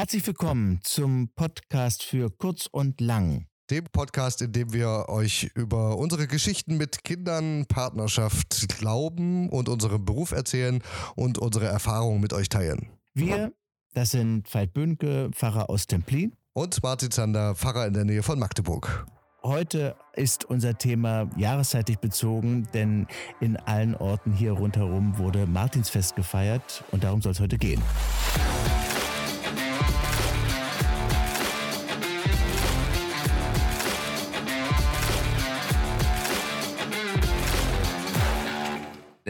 [0.00, 3.44] Herzlich willkommen zum Podcast für Kurz und Lang.
[3.68, 10.02] Dem Podcast, in dem wir euch über unsere Geschichten mit Kindern, Partnerschaft, Glauben und unserem
[10.06, 10.82] Beruf erzählen
[11.16, 12.88] und unsere Erfahrungen mit euch teilen.
[13.12, 13.52] Wir,
[13.92, 16.32] das sind Veit Bönke, Pfarrer aus Templin.
[16.54, 19.06] Und Martin Zander, Pfarrer in der Nähe von Magdeburg.
[19.42, 23.06] Heute ist unser Thema jahreszeitlich bezogen, denn
[23.40, 27.82] in allen Orten hier rundherum wurde Martinsfest gefeiert und darum soll es heute gehen.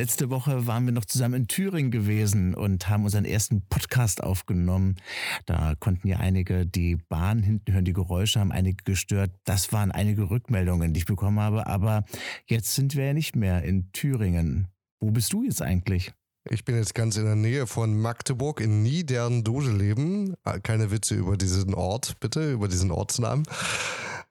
[0.01, 4.97] Letzte Woche waren wir noch zusammen in Thüringen gewesen und haben unseren ersten Podcast aufgenommen.
[5.45, 9.31] Da konnten ja einige die Bahn hinten hören, die Geräusche haben einige gestört.
[9.45, 11.67] Das waren einige Rückmeldungen, die ich bekommen habe.
[11.67, 12.05] Aber
[12.47, 14.69] jetzt sind wir ja nicht mehr in Thüringen.
[15.01, 16.15] Wo bist du jetzt eigentlich?
[16.49, 20.35] Ich bin jetzt ganz in der Nähe von Magdeburg in Niedern-Dodeleben.
[20.63, 23.45] Keine Witze über diesen Ort, bitte, über diesen Ortsnamen.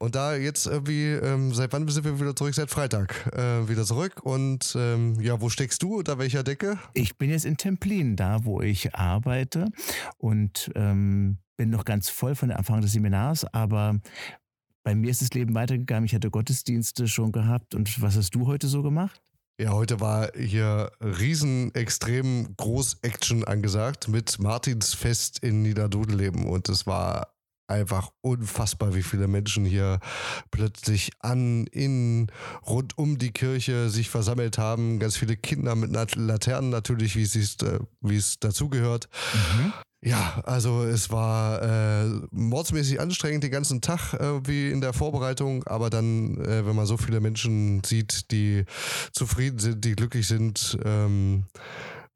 [0.02, 2.56] Und da jetzt irgendwie, ähm, seit wann sind wir wieder zurück?
[2.56, 4.22] Seit Freitag äh, wieder zurück.
[4.24, 5.98] Und ähm, ja, wo steckst du?
[5.98, 6.80] Unter welcher Decke?
[6.94, 9.66] Ich bin jetzt in Templin, da wo ich arbeite
[10.18, 14.00] und ähm, bin noch ganz voll von der Erfahrung des Seminars, aber
[14.84, 16.06] bei mir ist das Leben weitergegangen.
[16.06, 17.76] Ich hatte Gottesdienste schon gehabt.
[17.76, 19.22] Und was hast du heute so gemacht?
[19.60, 26.88] Ja, heute war hier riesen, extrem groß Action angesagt mit Martinsfest in Niederdudeleben und es
[26.88, 27.34] war
[27.70, 30.00] einfach unfassbar, wie viele Menschen hier
[30.52, 32.28] plötzlich an, in,
[32.66, 35.00] rund um die Kirche sich versammelt haben.
[35.00, 39.10] Ganz viele Kinder mit Laternen natürlich, wie es, äh, wie es dazugehört.
[39.34, 39.74] Mhm.
[40.02, 45.66] Ja, also es war äh, mordsmäßig anstrengend den ganzen Tag äh, wie in der Vorbereitung,
[45.66, 48.64] aber dann, äh, wenn man so viele Menschen sieht, die
[49.12, 51.44] zufrieden sind, die glücklich sind, ähm,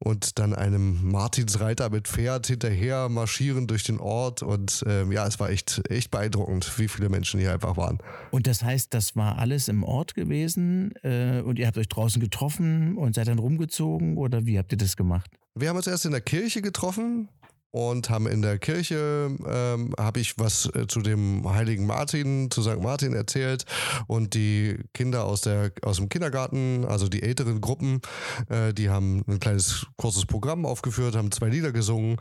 [0.04, 4.42] und dann einem Martinsreiter mit Pferd hinterher marschieren durch den Ort.
[4.42, 7.98] Und ähm, ja, es war echt, echt beeindruckend, wie viele Menschen hier einfach waren.
[8.30, 12.20] Und das heißt, das war alles im Ort gewesen äh, und ihr habt euch draußen
[12.20, 15.30] getroffen und seid dann rumgezogen oder wie habt ihr das gemacht?
[15.54, 17.28] Wir haben uns erst in der Kirche getroffen
[17.74, 22.62] und haben in der Kirche, ähm, habe ich was äh, zu dem heiligen Martin, zu
[22.62, 22.80] St.
[22.80, 23.64] Martin erzählt
[24.06, 28.00] und die Kinder aus, der, aus dem Kindergarten, also die älteren Gruppen,
[28.48, 32.18] äh, die haben ein kleines, kurzes Programm aufgeführt, haben zwei Lieder gesungen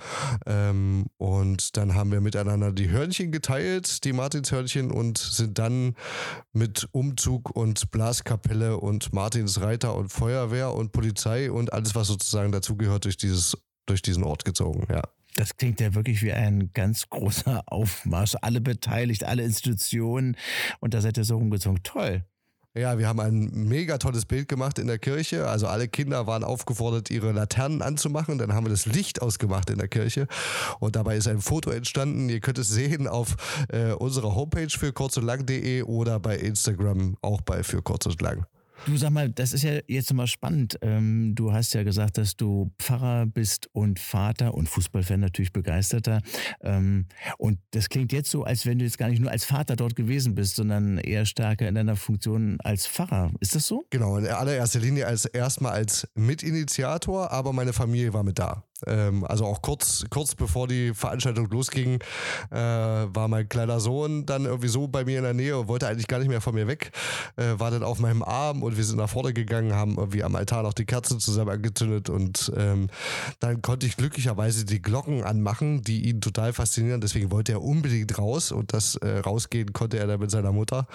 [0.48, 5.94] ähm, und dann haben wir miteinander die Hörnchen geteilt, die Martinshörnchen und sind dann
[6.52, 13.06] mit Umzug und Blaskapelle und Martinsreiter und Feuerwehr und Polizei und alles, was sozusagen dazugehört,
[13.06, 13.56] durch dieses
[13.86, 15.02] durch diesen Ort gezogen, ja.
[15.36, 18.36] Das klingt ja wirklich wie ein ganz großer Aufmarsch.
[18.42, 20.38] Alle beteiligt, alle Institutionen.
[20.80, 21.82] Und da seid ihr so rumgezogen.
[21.84, 22.24] Toll.
[22.76, 25.48] Ja, wir haben ein mega tolles Bild gemacht in der Kirche.
[25.48, 28.40] Also alle Kinder waren aufgefordert, ihre Laternen anzumachen.
[28.40, 30.28] Dann haben wir das Licht ausgemacht in der Kirche.
[30.80, 32.30] Und dabei ist ein Foto entstanden.
[32.30, 33.36] Ihr könnt es sehen auf
[33.70, 38.20] äh, unserer Homepage für kurz und lang.de oder bei Instagram auch bei für kurz und
[38.24, 38.48] lang.
[38.86, 40.78] Du sag mal, das ist ja jetzt mal spannend.
[40.82, 46.22] Ähm, du hast ja gesagt, dass du Pfarrer bist und Vater und Fußballfan natürlich begeisterter.
[46.62, 47.06] Ähm,
[47.38, 49.96] und das klingt jetzt so, als wenn du jetzt gar nicht nur als Vater dort
[49.96, 53.32] gewesen bist, sondern eher stärker in deiner Funktion als Pfarrer.
[53.40, 53.86] Ist das so?
[53.90, 58.66] Genau, in allererster Linie als erstmal als Mitinitiator, aber meine Familie war mit da.
[58.88, 62.00] Ähm, also auch kurz, kurz bevor die Veranstaltung losging,
[62.52, 65.88] äh, war mein kleiner Sohn dann irgendwie so bei mir in der Nähe und wollte
[65.88, 66.92] eigentlich gar nicht mehr von mir weg,
[67.38, 70.36] äh, war dann auf meinem Arm und wir sind nach vorne gegangen, haben irgendwie am
[70.36, 72.90] Altar noch die Kerzen zusammen angezündet und ähm,
[73.40, 77.02] dann konnte ich glücklicherweise die Glocken anmachen, die ihn total faszinieren.
[77.02, 80.88] Deswegen wollte er unbedingt raus und das äh, rausgehen konnte er dann mit seiner Mutter.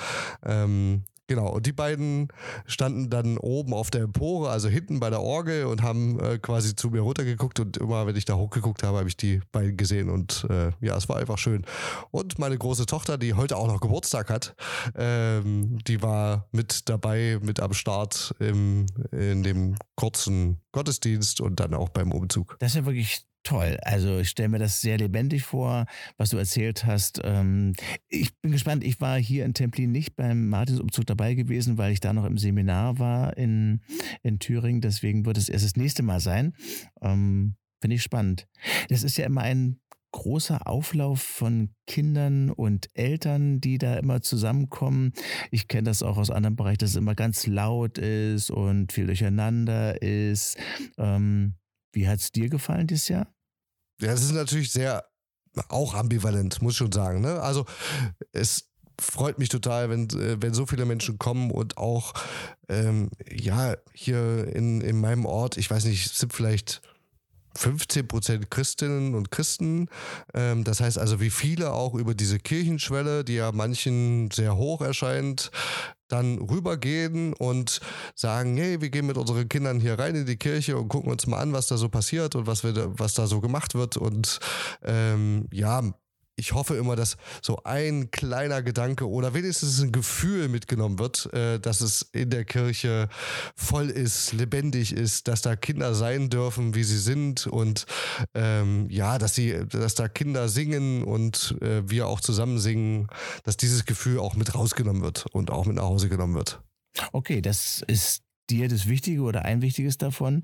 [0.45, 2.29] Ähm, Genau, und die beiden
[2.65, 6.75] standen dann oben auf der Empore, also hinten bei der Orgel und haben äh, quasi
[6.75, 10.09] zu mir runtergeguckt und immer, wenn ich da hochgeguckt habe, habe ich die beiden gesehen
[10.09, 11.67] und äh, ja, es war einfach schön.
[12.11, 14.57] Und meine große Tochter, die heute auch noch Geburtstag hat,
[14.97, 21.75] ähm, die war mit dabei, mit am Start im, in dem kurzen Gottesdienst und dann
[21.75, 22.57] auch beim Umzug.
[22.59, 23.79] Das ist ja wirklich toll.
[23.83, 25.87] Also ich stelle mir das sehr lebendig vor,
[26.19, 27.21] was du erzählt hast.
[27.25, 27.73] Ähm,
[28.09, 28.85] ich bin gespannt.
[28.85, 32.37] Ich war hier in Templin nicht beim Martinsumzug dabei gewesen, weil ich da noch im
[32.37, 33.81] Seminar war in,
[34.23, 34.83] in Thüringen.
[34.83, 36.55] Deswegen wird es erst das nächste Mal sein.
[37.01, 38.47] Ähm, Finde ich spannend.
[38.91, 39.81] Das ist ja immer ein
[40.13, 45.13] großer Auflauf von Kindern und Eltern, die da immer zusammenkommen.
[45.51, 49.07] Ich kenne das auch aus anderen Bereichen, dass es immer ganz laut ist und viel
[49.07, 50.59] durcheinander ist.
[50.99, 51.55] Ähm,
[51.95, 53.33] wie hat es dir gefallen dieses Jahr?
[54.01, 55.05] Ja, es ist natürlich sehr
[55.69, 57.21] auch ambivalent, muss ich schon sagen.
[57.21, 57.41] Ne?
[57.41, 57.67] Also
[58.33, 58.69] es
[59.01, 62.15] freut mich total, wenn, äh, wenn so viele Menschen kommen und auch
[62.69, 66.83] ähm, ja hier in, in meinem Ort, ich weiß nicht, sind vielleicht
[67.57, 69.89] 15 Prozent Christinnen und Christen.
[70.35, 74.81] Ähm, das heißt also, wie viele auch über diese Kirchenschwelle, die ja manchen sehr hoch
[74.81, 75.51] erscheint,
[76.09, 77.81] dann rübergehen und
[78.15, 81.27] sagen, hey, wir gehen mit unseren Kindern hier rein in die Kirche und gucken uns
[81.27, 83.97] mal an, was da so passiert und was, wir, was da so gemacht wird.
[83.97, 84.41] Und
[84.83, 85.83] ähm, ja,
[86.39, 91.59] ich hoffe immer, dass so ein kleiner Gedanke oder wenigstens ein Gefühl mitgenommen wird, äh,
[91.59, 93.09] dass es in der Kirche
[93.57, 97.87] voll ist, lebendig ist, dass da Kinder sein dürfen, wie sie sind und
[98.35, 103.09] ähm, ja, dass sie, dass da Kinder singen und äh, wir auch zusammen singen,
[103.43, 106.61] dass dieses Gefühl auch mit rausgenommen wird und auch mit nach Hause genommen wird.
[107.13, 110.43] Okay, das ist dir das Wichtige oder ein Wichtiges davon.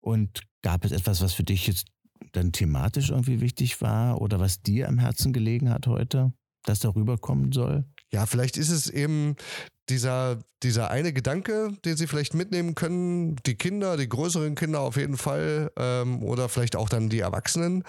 [0.00, 1.86] Und gab es etwas, was für dich jetzt
[2.32, 6.32] dann thematisch irgendwie wichtig war oder was dir am Herzen gelegen hat heute,
[6.64, 7.84] das darüber kommen soll?
[8.12, 9.36] Ja, vielleicht ist es eben
[9.88, 14.96] dieser, dieser eine Gedanke, den sie vielleicht mitnehmen können, die Kinder, die größeren Kinder auf
[14.96, 17.84] jeden Fall ähm, oder vielleicht auch dann die Erwachsenen.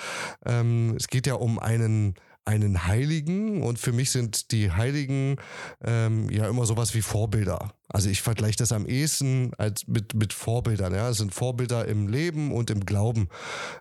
[0.45, 2.15] Ähm, es geht ja um einen
[2.45, 5.38] einen Heiligen und für mich sind die Heiligen
[5.84, 7.74] ähm, ja immer sowas wie Vorbilder.
[7.88, 10.94] Also ich vergleiche das am ehesten als mit, mit Vorbildern.
[10.94, 13.30] Ja, es sind Vorbilder im Leben und im Glauben.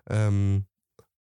[0.09, 0.65] Ähm,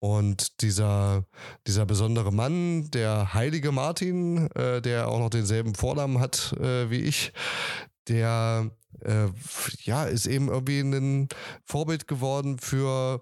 [0.00, 1.26] und dieser,
[1.67, 7.00] dieser besondere Mann, der heilige Martin, äh, der auch noch denselben Vornamen hat äh, wie
[7.00, 7.32] ich,
[8.06, 8.70] der
[9.00, 9.26] äh,
[9.82, 11.29] ja, ist eben irgendwie ein
[11.64, 13.20] Vorbild geworden für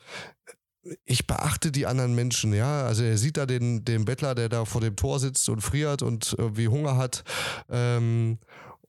[1.04, 2.86] ich beachte die anderen Menschen, ja.
[2.86, 6.02] Also er sieht da den, den Bettler, der da vor dem Tor sitzt und friert
[6.02, 7.24] und irgendwie Hunger hat.
[7.70, 8.38] Ähm,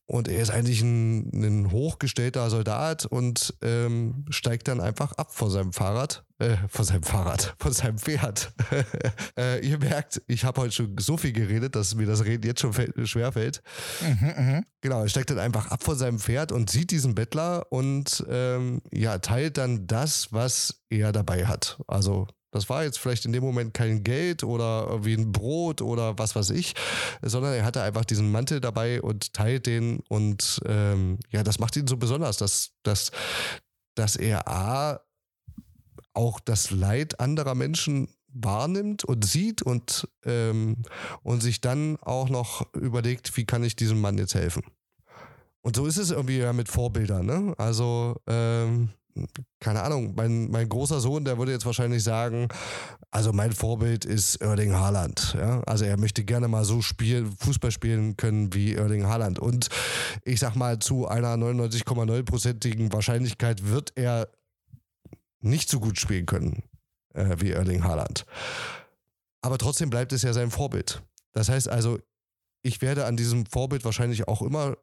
[0.08, 5.50] und er ist eigentlich ein, ein hochgestellter Soldat und ähm, steigt dann einfach ab von
[5.50, 8.54] seinem Fahrrad, äh, von seinem Fahrrad, von seinem Pferd.
[9.38, 12.62] äh, ihr merkt, ich habe heute schon so viel geredet, dass mir das Reden jetzt
[12.62, 12.74] schon
[13.06, 13.62] schwer fällt.
[14.02, 14.62] Mhm, mh.
[14.80, 18.82] Genau, er steigt dann einfach ab von seinem Pferd und sieht diesen Bettler und ähm,
[18.94, 21.82] ja, teilt dann das, was er dabei hat.
[21.88, 22.28] Also
[22.58, 26.36] das war jetzt vielleicht in dem Moment kein Geld oder irgendwie ein Brot oder was
[26.36, 26.74] weiß ich,
[27.22, 31.76] sondern er hatte einfach diesen Mantel dabei und teilt den und ähm, ja, das macht
[31.76, 33.12] ihn so besonders, dass, dass,
[33.96, 35.00] dass er A,
[36.14, 40.78] auch das Leid anderer Menschen wahrnimmt und sieht und, ähm,
[41.22, 44.64] und sich dann auch noch überlegt, wie kann ich diesem Mann jetzt helfen.
[45.62, 47.26] Und so ist es irgendwie ja mit Vorbildern.
[47.26, 47.54] Ne?
[47.58, 48.90] Also ähm,
[49.60, 52.48] keine Ahnung, mein, mein großer Sohn, der würde jetzt wahrscheinlich sagen,
[53.12, 55.36] also mein Vorbild ist Erling Haaland.
[55.38, 55.62] Ja?
[55.66, 59.40] Also er möchte gerne mal so spielen, Fußball spielen können wie Erling Haaland.
[59.40, 59.70] Und
[60.24, 64.30] ich sag mal, zu einer 99,9-prozentigen Wahrscheinlichkeit wird er
[65.40, 66.64] nicht so gut spielen können
[67.14, 68.26] äh, wie Erling Haaland.
[69.42, 71.02] Aber trotzdem bleibt es ja sein Vorbild.
[71.34, 72.00] Das heißt also,
[72.64, 74.78] ich werde an diesem Vorbild wahrscheinlich auch immer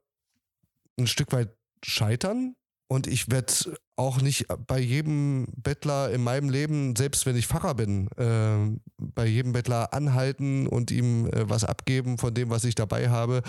[0.99, 1.55] ein Stück weit
[1.85, 2.57] scheitern,
[2.95, 3.53] und ich werde
[3.97, 9.27] auch nicht bei jedem Bettler in meinem Leben, selbst wenn ich Pfarrer bin, äh, bei
[9.27, 13.43] jedem Bettler anhalten und ihm äh, was abgeben von dem, was ich dabei habe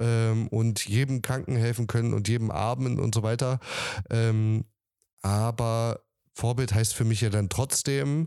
[0.00, 3.60] ähm, und jedem Kranken helfen können und jedem Armen und so weiter.
[4.10, 4.64] Ähm,
[5.22, 6.00] aber
[6.34, 8.26] Vorbild heißt für mich ja dann trotzdem,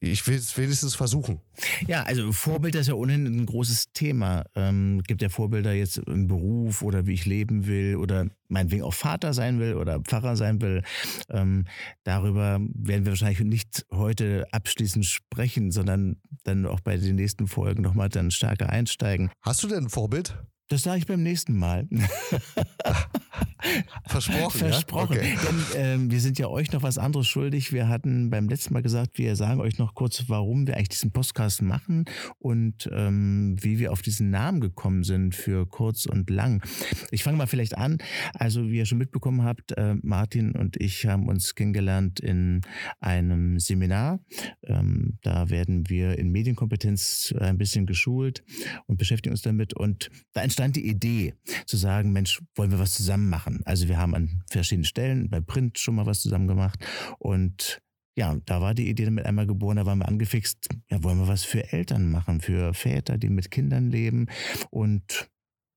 [0.00, 1.40] ich will es wenigstens versuchen.
[1.86, 4.44] Ja, also Vorbild ist ja ohnehin ein großes Thema.
[4.54, 8.94] Ähm, gibt ja Vorbilder jetzt im Beruf oder wie ich leben will oder meinetwegen auch
[8.94, 10.82] Vater sein will oder Pfarrer sein will.
[11.30, 11.64] Ähm,
[12.04, 17.82] darüber werden wir wahrscheinlich nicht heute abschließend sprechen, sondern dann auch bei den nächsten Folgen
[17.82, 19.30] nochmal dann stärker einsteigen.
[19.42, 20.36] Hast du denn ein Vorbild?
[20.68, 21.88] Das sage ich beim nächsten Mal.
[24.06, 24.58] Versprochen.
[24.58, 25.16] Versprochen.
[25.16, 25.22] Ja?
[25.22, 25.38] Okay.
[25.46, 27.72] Denn ähm, wir sind ja euch noch was anderes schuldig.
[27.72, 31.12] Wir hatten beim letzten Mal gesagt, wir sagen euch noch kurz, warum wir eigentlich diesen
[31.12, 32.04] Podcast machen
[32.38, 36.62] und ähm, wie wir auf diesen Namen gekommen sind für kurz und lang.
[37.10, 37.98] Ich fange mal vielleicht an.
[38.34, 42.60] Also, wie ihr schon mitbekommen habt, äh, Martin und ich haben uns kennengelernt in
[43.00, 44.20] einem Seminar.
[44.64, 48.44] Ähm, da werden wir in Medienkompetenz ein bisschen geschult
[48.86, 49.74] und beschäftigen uns damit.
[49.74, 51.34] Und da entstand die Idee
[51.66, 53.55] zu sagen, Mensch, wollen wir was zusammen machen?
[53.64, 56.84] Also wir haben an verschiedenen Stellen bei Print schon mal was zusammen gemacht
[57.18, 57.80] und
[58.18, 61.28] ja, da war die Idee damit einmal geboren, da waren wir angefixt, ja, wollen wir
[61.28, 64.28] was für Eltern machen, für Väter, die mit Kindern leben
[64.70, 65.28] und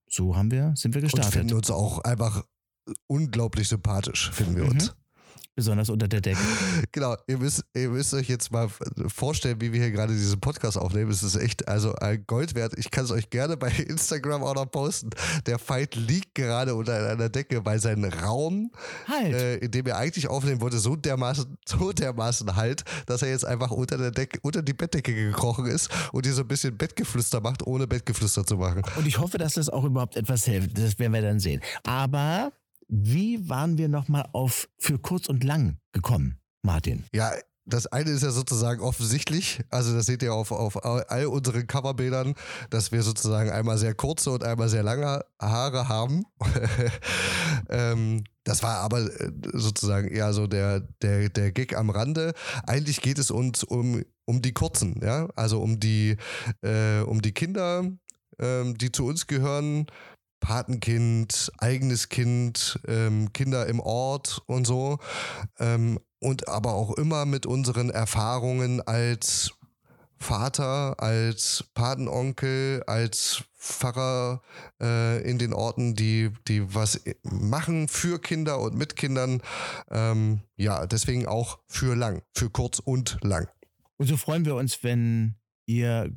[0.09, 1.27] so haben wir, sind wir gestartet.
[1.27, 2.45] Und finden uns auch einfach
[3.07, 4.91] unglaublich sympathisch, finden wir uns.
[4.91, 4.98] Mhm
[5.59, 6.39] besonders unter der Decke.
[6.93, 8.69] Genau, ihr müsst, ihr müsst euch jetzt mal
[9.07, 11.11] vorstellen, wie wir hier gerade diesen Podcast aufnehmen.
[11.11, 12.73] Es ist echt also ein Gold wert.
[12.77, 15.09] Ich kann es euch gerne bei Instagram auch noch posten.
[15.45, 18.71] Der Fight liegt gerade unter einer Decke, weil sein Raum,
[19.07, 19.33] halt.
[19.33, 23.45] äh, in dem er eigentlich aufnehmen wollte, so dermaßen, so dermaßen halt, dass er jetzt
[23.45, 27.41] einfach unter der Decke, unter die Bettdecke gekrochen ist und hier so ein bisschen Bettgeflüster
[27.41, 28.81] macht, ohne Bettgeflüster zu machen.
[28.95, 30.77] Und ich hoffe, dass das auch überhaupt etwas hilft.
[30.77, 31.61] Das werden wir dann sehen.
[31.83, 32.53] Aber
[32.89, 37.05] wie waren wir nochmal auf für kurz und lang gekommen, Martin?
[37.13, 37.31] Ja,
[37.69, 42.34] das eine ist ja sozusagen offensichtlich, also das seht ihr auf, auf all unseren Coverbildern,
[42.72, 46.25] dass wir sozusagen einmal sehr kurze und einmal sehr lange Haare haben.
[47.69, 52.34] ähm, das war aber äh, sozusagen eher so der, der, der Gig am Rande.
[52.65, 56.17] Eigentlich geht es uns um, um die kurzen, ja, also um die,
[56.63, 57.84] äh, um die Kinder,
[58.39, 59.86] ähm, die zu uns gehören,
[60.39, 65.00] Patenkind, eigenes Kind, ähm, Kinder im Ort und so.
[65.60, 69.51] Ähm, und aber auch immer mit unseren Erfahrungen als
[70.17, 74.41] Vater, als Patenonkel, als Pfarrer
[74.81, 79.41] äh, in den Orten, die, die was machen für Kinder und mit Kindern.
[79.89, 83.48] Ähm, ja, deswegen auch für lang, für kurz und lang.
[83.98, 86.12] Und so freuen wir uns, wenn ihr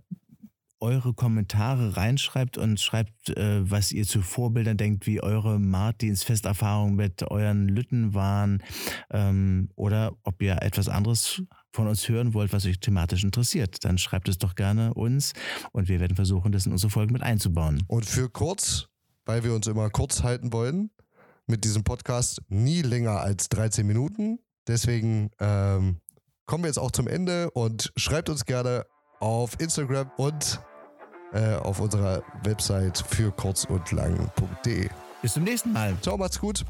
[0.83, 7.23] eure Kommentare reinschreibt und schreibt, äh, was ihr zu Vorbildern denkt, wie eure Martinsfesterfahrungen mit
[7.23, 8.63] euren Lütten waren
[9.11, 13.85] ähm, oder ob ihr etwas anderes von uns hören wollt, was euch thematisch interessiert.
[13.85, 15.33] Dann schreibt es doch gerne uns
[15.71, 17.83] und wir werden versuchen, das in unsere Folgen mit einzubauen.
[17.87, 18.89] Und für kurz,
[19.25, 20.91] weil wir uns immer kurz halten wollen,
[21.47, 24.41] mit diesem Podcast nie länger als 13 Minuten.
[24.67, 26.01] Deswegen ähm,
[26.47, 28.85] kommen wir jetzt auch zum Ende und schreibt uns gerne
[29.21, 30.61] auf Instagram und
[31.33, 34.89] äh, auf unserer Website für kurz und lang.de.
[35.23, 35.95] Bis zum nächsten Mal.
[36.03, 36.65] Ciao, macht's gut.